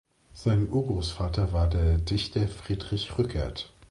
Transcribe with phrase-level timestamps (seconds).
[0.33, 3.71] Sein Urgroßvater war der Dichter Friedrich Rückert.